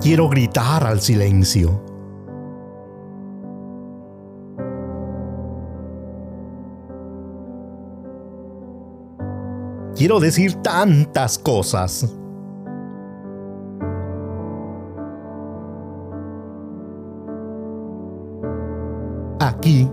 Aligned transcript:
Quiero 0.00 0.28
gritar 0.28 0.84
al 0.84 1.00
silencio. 1.00 1.82
Quiero 9.96 10.20
decir 10.20 10.54
tantas 10.56 11.38
cosas. 11.38 12.14
Aquí, 19.40 19.90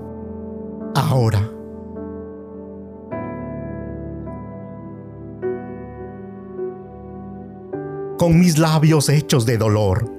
ahora. 0.94 1.40
Con 8.24 8.40
mis 8.40 8.58
labios 8.58 9.10
hechos 9.10 9.46
de 9.46 9.58
dolor. 9.58 10.10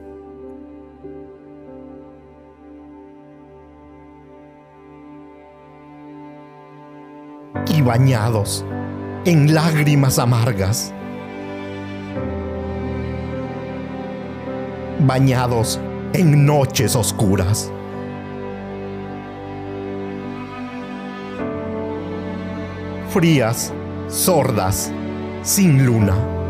Y 7.66 7.80
bañados 7.80 8.62
en 9.24 9.54
lágrimas 9.54 10.18
amargas, 10.18 10.92
bañados 15.06 15.80
en 16.12 16.44
noches 16.44 16.96
oscuras. 16.96 17.72
Frías, 23.08 23.72
sordas, 24.08 24.92
sin 25.42 25.86
luna. 25.86 26.43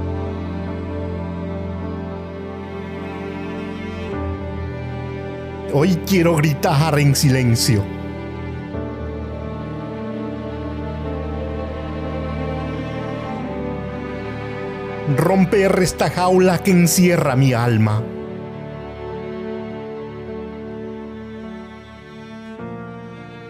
Hoy 5.76 5.96
quiero 6.06 6.36
gritar 6.36 6.96
en 7.00 7.16
silencio 7.16 7.82
romper 15.16 15.80
esta 15.82 16.10
jaula 16.10 16.58
que 16.58 16.70
encierra 16.70 17.34
mi 17.34 17.52
alma. 17.54 18.04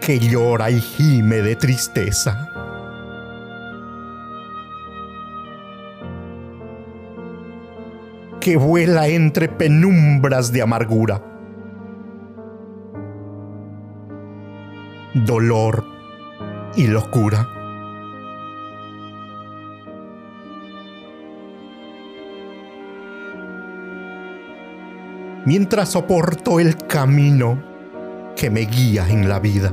que 0.01 0.19
llora 0.19 0.71
y 0.71 0.81
gime 0.81 1.43
de 1.43 1.55
tristeza. 1.55 2.49
que 8.39 8.57
vuela 8.57 9.07
entre 9.07 9.47
penumbras 9.47 10.51
de 10.51 10.61
amargura. 10.61 11.34
Dolor 15.15 15.83
y 16.75 16.87
locura. 16.87 17.55
mientras 25.45 25.89
soporto 25.89 26.59
el 26.59 26.75
camino 26.75 27.63
que 28.35 28.49
me 28.49 28.61
guía 28.61 29.07
en 29.07 29.29
la 29.29 29.39
vida. 29.39 29.71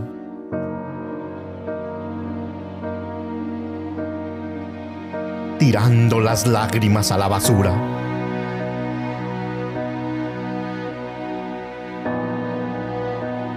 Tirando 5.59 6.20
las 6.20 6.47
lágrimas 6.47 7.11
a 7.11 7.19
la 7.19 7.29
basura. 7.29 7.73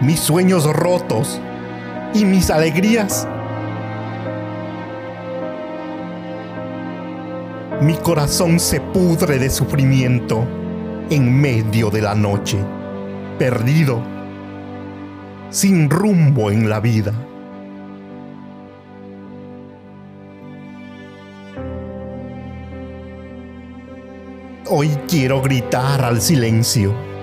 Mis 0.02 0.20
sueños 0.20 0.66
rotos 0.66 1.42
y 2.16 2.24
mis 2.24 2.50
alegrías. 2.50 3.28
Mi 7.82 7.96
corazón 7.96 8.58
se 8.58 8.80
pudre 8.80 9.38
de 9.38 9.50
sufrimiento 9.50 10.48
en 11.10 11.42
medio 11.42 11.90
de 11.90 12.02
la 12.02 12.16
noche, 12.16 12.58
perdido, 13.38 14.02
sin 15.50 15.90
rumbo 15.90 16.52
en 16.52 16.70
la 16.70 16.80
vida. 16.80 17.14
Hoy 24.70 24.90
quiero 25.10 25.42
gritar 25.42 26.02
al 26.02 26.22
silencio. 26.22 27.15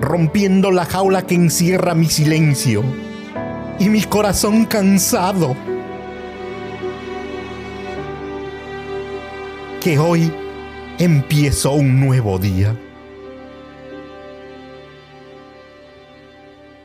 Rompiendo 0.00 0.70
la 0.70 0.84
jaula 0.84 1.22
que 1.22 1.34
encierra 1.34 1.94
mi 1.94 2.06
silencio 2.06 2.82
y 3.78 3.88
mi 3.88 4.02
corazón 4.02 4.64
cansado. 4.64 5.56
Que 9.80 9.98
hoy 9.98 10.32
empiezo 10.98 11.72
un 11.72 12.00
nuevo 12.00 12.38
día. 12.38 12.76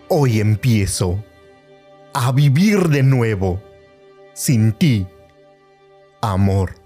Hoy 0.10 0.40
empiezo 0.40 1.24
a 2.14 2.32
vivir 2.32 2.90
de 2.90 3.02
nuevo 3.02 3.62
sin 4.34 4.74
ti, 4.74 5.08
amor. 6.22 6.83